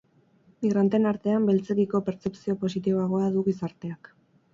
[0.65, 4.11] Migranteen artean, beltzekiko pertzepzio positiboagoa du gizarteak.